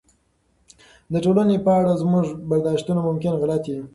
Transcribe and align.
د 1.13 1.13
ټولنې 1.25 1.57
په 1.65 1.71
اړه 1.79 1.99
زموږ 2.01 2.25
برداشتونه 2.49 2.99
ممکن 3.07 3.33
غلط 3.41 3.63
وي. 3.67 3.81